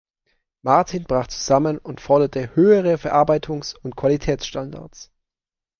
[0.63, 5.11] Martin brach zusammen und forderte höhere Verarbeitungs- und Qualitätsstandards.